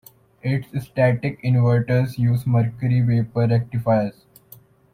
Its 0.41 0.87
static 0.87 1.39
inverters 1.43 2.17
use 2.17 2.47
mercury 2.47 3.01
vapour 3.01 3.45
rectifiers. 3.49 4.23